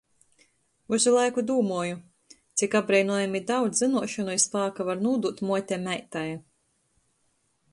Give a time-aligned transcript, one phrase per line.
[0.91, 1.99] Vysu laiku dūmuoju–
[2.61, 6.25] cik apbreinojami daudz zynuošonu i spāka var nūdūt muote meitai.